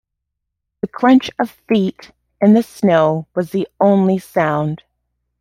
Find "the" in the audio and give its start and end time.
0.81-0.87, 2.55-2.63, 3.51-3.67